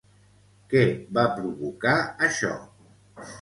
Què 0.71 0.81
va 1.17 1.25
provocar, 1.35 1.93
això? 2.29 2.51